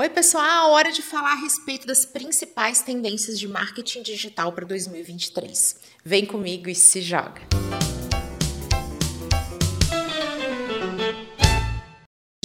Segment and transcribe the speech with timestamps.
[0.00, 0.70] Oi, pessoal!
[0.70, 5.76] Hora de falar a respeito das principais tendências de marketing digital para 2023.
[6.02, 7.42] Vem comigo e se joga!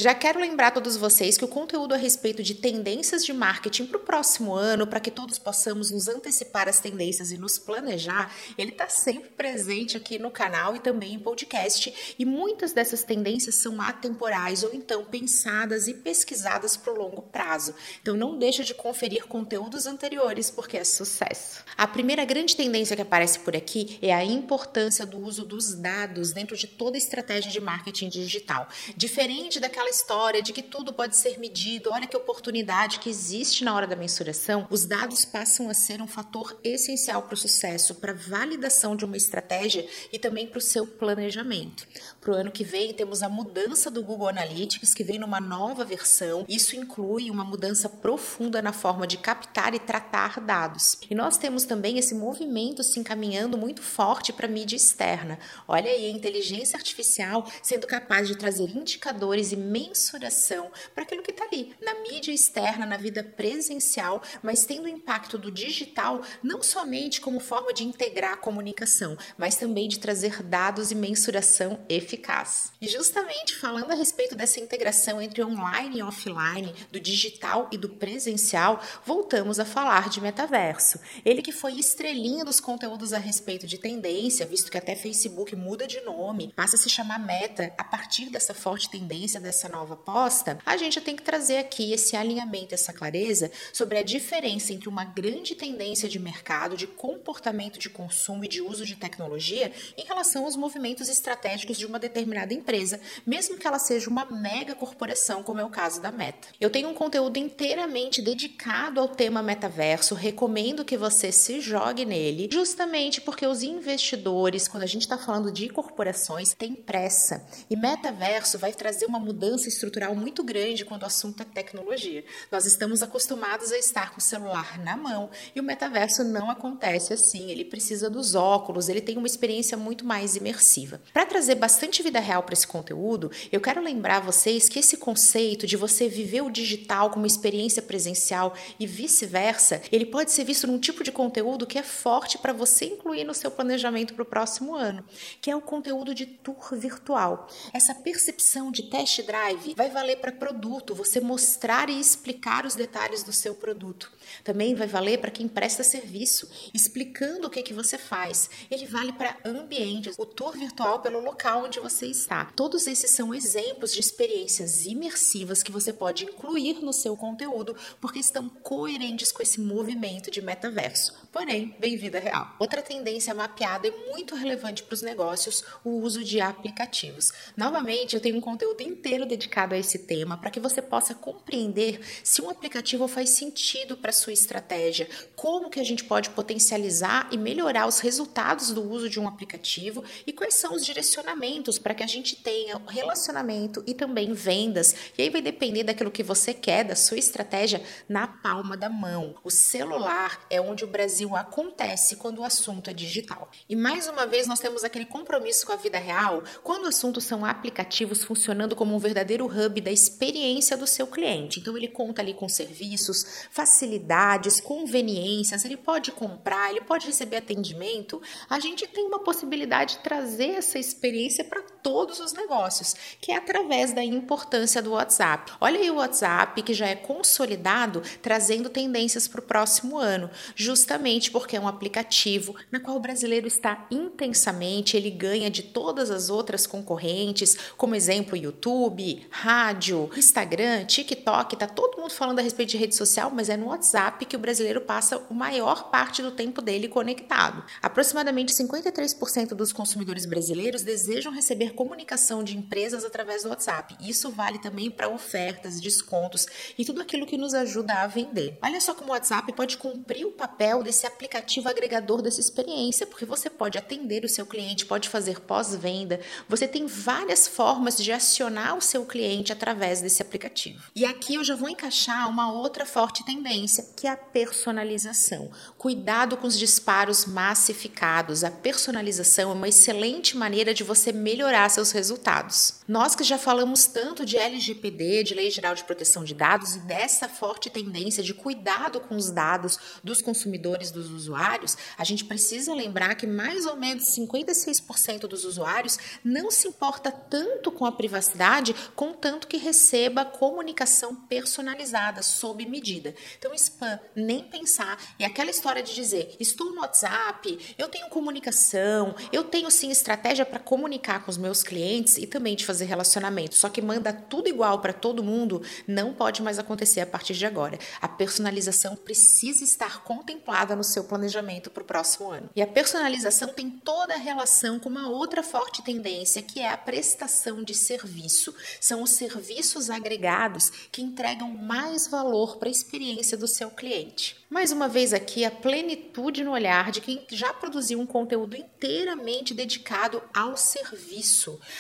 [0.06, 3.88] Já quero lembrar a todos vocês que o conteúdo a respeito de tendências de marketing
[3.88, 8.32] para o próximo ano, para que todos possamos nos antecipar as tendências e nos planejar,
[8.56, 11.92] ele está sempre presente aqui no canal e também em podcast.
[12.20, 17.74] E muitas dessas tendências são atemporais ou então pensadas e pesquisadas para o longo prazo.
[18.00, 21.64] Então não deixa de conferir conteúdos anteriores porque é sucesso.
[21.76, 26.32] A primeira grande tendência que aparece por aqui é a importância do uso dos dados
[26.32, 28.70] dentro de toda estratégia de marketing digital.
[28.96, 33.74] Diferente daquela história de que tudo pode ser medido, olha que oportunidade que existe na
[33.74, 38.12] hora da mensuração, os dados passam a ser um fator essencial para o sucesso, para
[38.12, 41.88] a validação de uma estratégia e também para o seu planejamento.
[42.26, 45.86] Para o ano que vem, temos a mudança do Google Analytics, que vem numa nova
[45.86, 46.44] versão.
[46.50, 50.98] Isso inclui uma mudança profunda na forma de captar e tratar dados.
[51.08, 55.38] E nós temos também esse movimento se encaminhando muito forte para a mídia externa.
[55.68, 61.30] Olha aí, a inteligência artificial sendo capaz de trazer indicadores e mensuração para aquilo que
[61.30, 66.64] está ali, na mídia externa, na vida presencial, mas tendo o impacto do digital não
[66.64, 71.78] somente como forma de integrar a comunicação, mas também de trazer dados e mensuração
[72.16, 72.72] eficaz.
[72.82, 77.90] E justamente falando a respeito dessa integração entre online e offline, do digital e do
[77.90, 81.00] presencial, voltamos a falar de metaverso.
[81.24, 85.86] Ele que foi estrelinha dos conteúdos a respeito de tendência, visto que até Facebook muda
[85.86, 89.94] de nome, passa a se chamar Meta a partir dessa forte tendência dessa essa nova
[89.96, 94.90] aposta, a gente tem que trazer aqui esse alinhamento, essa clareza sobre a diferença entre
[94.90, 100.06] uma grande tendência de mercado, de comportamento de consumo e de uso de tecnologia em
[100.06, 105.44] relação aos movimentos estratégicos de uma determinada empresa, mesmo que ela seja uma mega corporação,
[105.44, 106.48] como é o caso da Meta.
[106.60, 112.50] Eu tenho um conteúdo inteiramente dedicado ao tema metaverso, recomendo que você se jogue nele,
[112.52, 117.46] justamente porque os investidores, quando a gente está falando de corporações, têm pressa.
[117.70, 122.24] E metaverso vai trazer uma mudança estrutural muito grande quando o assunto é tecnologia.
[122.52, 127.14] Nós estamos acostumados a estar com o celular na mão e o metaverso não acontece
[127.14, 127.50] assim.
[127.50, 131.02] Ele precisa dos óculos, ele tem uma experiência muito mais imersiva.
[131.14, 135.68] Para trazer bastante vida real para esse conteúdo, eu quero lembrar vocês que esse conceito
[135.68, 140.80] de você viver o digital como experiência presencial e vice-versa, ele pode ser visto num
[140.80, 144.76] tipo de conteúdo que é forte para você incluir no seu planejamento para o próximo
[144.76, 145.04] ano,
[145.42, 147.48] que é o conteúdo de tour virtual.
[147.74, 153.24] Essa percepção de test drive vai valer para produto, você mostrar e explicar os detalhes
[153.24, 154.12] do seu produto.
[154.44, 158.50] Também vai valer para quem presta serviço, explicando o que, que você faz.
[158.70, 162.46] Ele vale para ambientes, o tour virtual pelo local onde você está.
[162.46, 168.18] Todos esses são exemplos de experiências imersivas que você pode incluir no seu conteúdo, porque
[168.18, 171.14] estão coerentes com esse movimento de metaverso.
[171.32, 172.56] Porém, bem vida real.
[172.58, 177.32] Outra tendência mapeada e muito relevante para os negócios, o uso de aplicativos.
[177.56, 182.00] Novamente, eu tenho um conteúdo inteiro dedicado a esse tema para que você possa compreender
[182.24, 187.38] se um aplicativo faz sentido para sua estratégia, como que a gente pode potencializar e
[187.38, 192.04] melhorar os resultados do uso de um aplicativo e quais são os direcionamentos para que
[192.04, 194.96] a gente tenha relacionamento e também vendas.
[195.18, 199.36] E aí vai depender daquilo que você quer, da sua estratégia na palma da mão.
[199.44, 203.50] O celular é onde o Brasil acontece quando o assunto é digital.
[203.68, 207.20] E mais uma vez nós temos aquele compromisso com a vida real quando o assunto
[207.20, 211.60] são aplicativos funcionando como um verdadeiro hub da experiência do seu cliente.
[211.60, 218.22] Então ele conta ali com serviços, facilidades, conveniências, ele pode comprar, ele pode receber atendimento.
[218.50, 223.38] A gente tem uma possibilidade de trazer essa experiência para todos os negócios, que é
[223.38, 225.52] através da importância do WhatsApp.
[225.60, 231.32] Olha aí o WhatsApp que já é consolidado, trazendo tendências para o próximo ano, justamente
[231.32, 236.30] porque é um aplicativo na qual o brasileiro está intensamente, ele ganha de todas as
[236.30, 242.78] outras concorrentes, como exemplo YouTube, rádio, Instagram, TikTok, tá todo mundo falando a respeito de
[242.78, 246.62] rede social, mas é no WhatsApp que o brasileiro passa a maior parte do tempo
[246.62, 247.64] dele conectado.
[247.82, 251.45] Aproximadamente 53% dos consumidores brasileiros desejam receber
[251.76, 253.96] comunicação de empresas através do WhatsApp.
[254.00, 256.48] Isso vale também para ofertas, descontos
[256.78, 258.58] e tudo aquilo que nos ajuda a vender.
[258.64, 263.26] Olha só como o WhatsApp pode cumprir o papel desse aplicativo agregador dessa experiência, porque
[263.26, 266.20] você pode atender o seu cliente, pode fazer pós-venda,
[266.50, 270.82] você tem várias formas de acionar o seu seu cliente através desse aplicativo.
[270.96, 275.52] E aqui eu já vou encaixar uma outra forte tendência, que é a personalização.
[275.78, 278.46] Cuidado com os disparos massificados.
[278.46, 281.35] A personalização é uma excelente maneira de você melhorar
[281.70, 282.76] seus resultados.
[282.88, 286.80] Nós que já falamos tanto de LGPD, de Lei Geral de Proteção de Dados, e
[286.80, 292.74] dessa forte tendência de cuidado com os dados dos consumidores, dos usuários, a gente precisa
[292.74, 298.76] lembrar que mais ou menos 56% dos usuários não se importa tanto com a privacidade,
[298.96, 303.16] contanto que receba comunicação personalizada, sob medida.
[303.38, 304.98] Então, spam, nem pensar.
[305.20, 310.46] E aquela história de dizer, estou no WhatsApp, eu tenho comunicação, eu tenho sim estratégia
[310.46, 314.48] para comunicar com os meus clientes e também de fazer relacionamento, só que manda tudo
[314.48, 317.80] igual para todo mundo, não pode mais acontecer a partir de agora.
[318.00, 322.50] A personalização precisa estar contemplada no seu planejamento para o próximo ano.
[322.56, 326.78] E a personalização tem toda a relação com uma outra forte tendência, que é a
[326.78, 328.54] prestação de serviço.
[328.80, 334.46] São os serviços agregados que entregam mais valor para a experiência do seu cliente.
[334.48, 339.54] Mais uma vez aqui, a plenitude no olhar de quem já produziu um conteúdo inteiramente
[339.54, 341.15] dedicado ao serviço,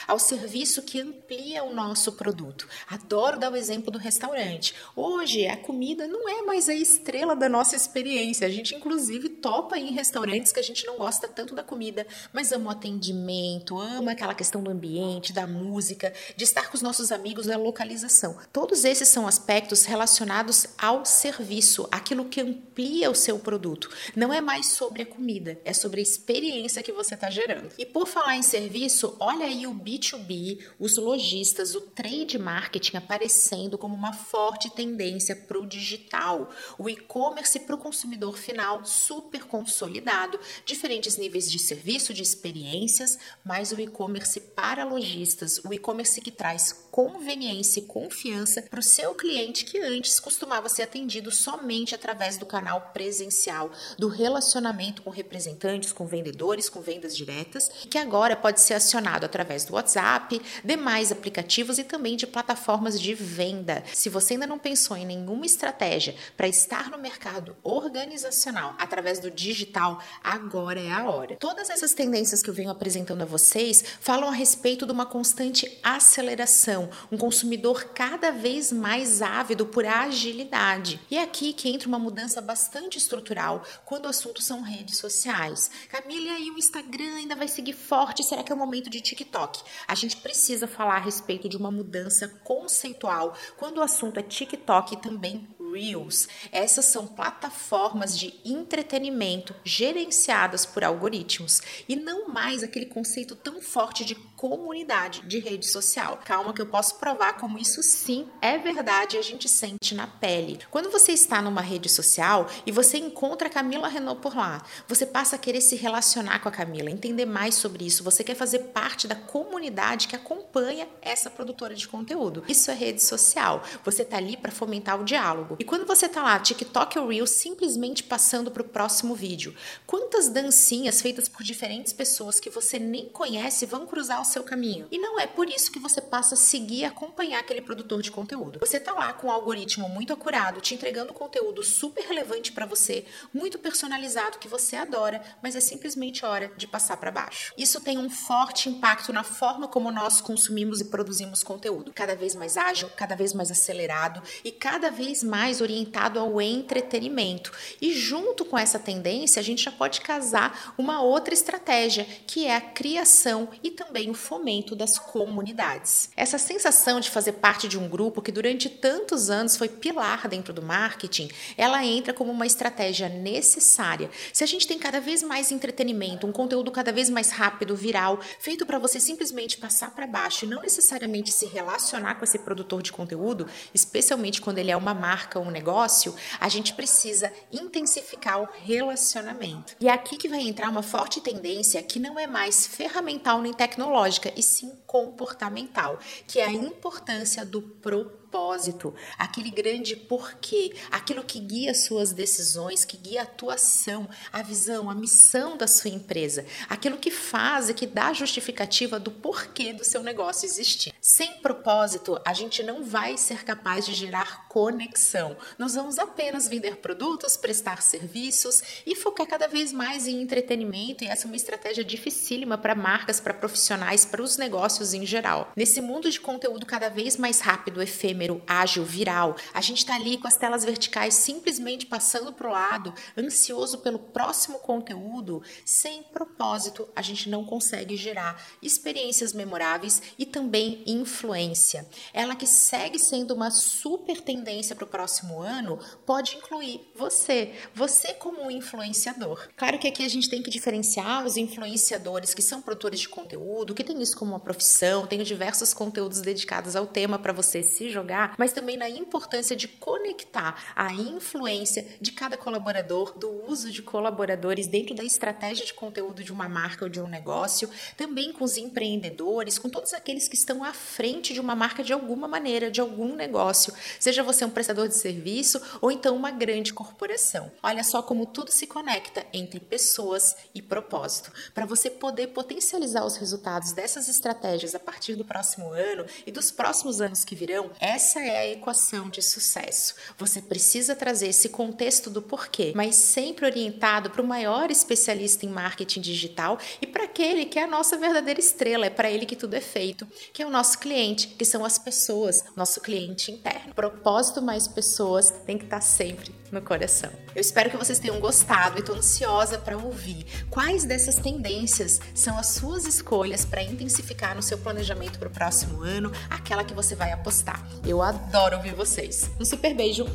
[0.07, 2.67] ao serviço que amplia o nosso produto.
[2.87, 4.73] Adoro dar o exemplo do restaurante.
[4.95, 8.47] Hoje, a comida não é mais a estrela da nossa experiência.
[8.47, 12.51] A gente, inclusive, topa em restaurantes que a gente não gosta tanto da comida, mas
[12.51, 17.11] ama o atendimento, ama aquela questão do ambiente, da música, de estar com os nossos
[17.11, 18.37] amigos, da localização.
[18.51, 23.89] Todos esses são aspectos relacionados ao serviço, aquilo que amplia o seu produto.
[24.15, 27.69] Não é mais sobre a comida, é sobre a experiência que você está gerando.
[27.77, 33.77] E por falar em serviço, olha aí o B2B, os lojistas, o trade marketing aparecendo
[33.77, 36.51] como uma forte tendência para o digital.
[36.77, 43.71] O e-commerce para o consumidor final super consolidado, diferentes níveis de serviço, de experiências, mas
[43.71, 49.65] o e-commerce para lojistas, o e-commerce que traz conveniência e confiança para o seu cliente
[49.65, 56.05] que antes costumava ser atendido somente através do canal presencial, do relacionamento com representantes, com
[56.05, 61.83] vendedores, com vendas diretas, que agora pode ser acionado através do WhatsApp, demais aplicativos e
[61.83, 63.83] também de plataformas de venda.
[63.93, 69.31] Se você ainda não pensou em nenhuma estratégia para estar no mercado organizacional através do
[69.31, 71.35] digital, agora é a hora.
[71.37, 75.79] Todas essas tendências que eu venho apresentando a vocês falam a respeito de uma constante
[75.83, 80.99] aceleração, um consumidor cada vez mais ávido por agilidade.
[81.09, 85.69] E é aqui que entra uma mudança bastante estrutural quando o assunto são redes sociais.
[85.89, 88.23] Camila, e o Instagram ainda vai seguir forte?
[88.23, 89.63] Será que é o momento de TikTok?
[89.87, 94.93] A gente precisa falar a respeito de uma mudança conceitual quando o assunto é TikTok
[94.93, 96.27] e também Reels.
[96.51, 104.05] Essas são plataformas de entretenimento gerenciadas por algoritmos e não mais aquele conceito tão forte
[104.05, 104.15] de
[104.47, 106.19] comunidade de rede social.
[106.23, 110.05] Calma que eu posso provar como isso sim é verdade e a gente sente na
[110.05, 110.59] pele.
[110.69, 115.03] Quando você está numa rede social e você encontra a Camila Renault por lá, você
[115.03, 118.59] passa a querer se relacionar com a Camila, entender mais sobre isso, você quer fazer
[118.65, 122.43] parte da comunidade que acompanha essa produtora de conteúdo.
[122.47, 123.63] Isso é rede social.
[123.83, 125.55] Você está ali para fomentar o diálogo.
[125.59, 129.55] E quando você tá lá, TikTok ou Reels, simplesmente passando para o próximo vídeo,
[129.87, 134.87] quantas dancinhas feitas por diferentes pessoas que você nem conhece vão cruzar o seu caminho?
[134.91, 138.11] E não é por isso que você passa a seguir e acompanhar aquele produtor de
[138.11, 138.59] conteúdo.
[138.59, 143.05] Você tá lá com um algoritmo muito acurado, te entregando conteúdo super relevante para você,
[143.33, 147.53] muito personalizado que você adora, mas é simplesmente hora de passar para baixo.
[147.57, 152.35] Isso tem um forte impacto na forma como nós consumimos e produzimos conteúdo, cada vez
[152.35, 157.51] mais ágil, cada vez mais acelerado e cada vez mais orientado ao entretenimento.
[157.81, 162.55] E junto com essa tendência, a gente já pode casar uma outra estratégia, que é
[162.55, 166.09] a criação e também o fomento das comunidades.
[166.15, 170.53] Essa sensação de fazer parte de um grupo que durante tantos anos foi pilar dentro
[170.53, 174.09] do marketing, ela entra como uma estratégia necessária.
[174.33, 178.19] Se a gente tem cada vez mais entretenimento, um conteúdo cada vez mais rápido, viral,
[178.39, 182.81] feito para você simplesmente passar para baixo e não necessariamente se relacionar com esse produtor
[182.81, 188.47] de conteúdo, especialmente quando ele é uma marca um negócio, a gente precisa intensificar o
[188.63, 189.75] relacionamento.
[189.79, 193.53] E é aqui que vai entrar uma forte tendência que não é mais ferramental nem
[193.53, 194.04] tecnológica,
[194.35, 201.39] e sim comportamental, que é a importância do propósito propósito, aquele grande porquê, aquilo que
[201.39, 206.97] guia suas decisões, que guia a atuação, a visão, a missão da sua empresa, aquilo
[206.97, 210.93] que faz e que dá justificativa do porquê do seu negócio existir.
[210.99, 215.37] Sem propósito, a gente não vai ser capaz de gerar conexão.
[215.57, 221.07] Nós vamos apenas vender produtos, prestar serviços e focar cada vez mais em entretenimento, e
[221.07, 225.53] essa é uma estratégia dificílima para marcas, para profissionais, para os negócios em geral.
[225.55, 230.17] Nesse mundo de conteúdo cada vez mais rápido, efêmero, ágil, viral, a gente está ali
[230.17, 236.87] com as telas verticais simplesmente passando para o lado, ansioso pelo próximo conteúdo, sem propósito,
[236.95, 241.87] a gente não consegue gerar experiências memoráveis e também influência.
[242.13, 248.13] Ela que segue sendo uma super tendência para o próximo ano, pode incluir você, você
[248.13, 249.47] como influenciador.
[249.55, 253.73] Claro que aqui a gente tem que diferenciar os influenciadores que são produtores de conteúdo,
[253.73, 257.89] que tem isso como uma profissão, tem diversos conteúdos dedicados ao tema para você se
[257.89, 263.81] jogar, mas também na importância de conectar a influência de cada colaborador, do uso de
[263.81, 268.43] colaboradores dentro da estratégia de conteúdo de uma marca ou de um negócio, também com
[268.43, 272.71] os empreendedores, com todos aqueles que estão à frente de uma marca de alguma maneira,
[272.71, 277.51] de algum negócio, seja você um prestador de serviço ou então uma grande corporação.
[277.61, 281.31] Olha só como tudo se conecta entre pessoas e propósito.
[281.53, 286.51] Para você poder potencializar os resultados dessas estratégias a partir do próximo ano e dos
[286.51, 287.71] próximos anos que virão,
[288.05, 289.95] essa é a equação de sucesso.
[290.15, 295.49] Você precisa trazer esse contexto do porquê, mas sempre orientado para o maior especialista em
[295.49, 299.35] marketing digital e para aquele que é a nossa verdadeira estrela, é para ele que
[299.35, 303.73] tudo é feito, que é o nosso cliente, que são as pessoas, nosso cliente interno.
[303.73, 307.11] Propósito mais pessoas tem que estar sempre no coração.
[307.35, 312.37] Eu espero que vocês tenham gostado e estou ansiosa para ouvir quais dessas tendências são
[312.37, 316.95] as suas escolhas para intensificar no seu planejamento para o próximo ano, aquela que você
[316.95, 317.65] vai apostar.
[317.85, 319.29] Eu adoro ouvir vocês.
[319.39, 320.05] Um super beijo,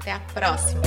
[0.00, 0.82] até a próxima!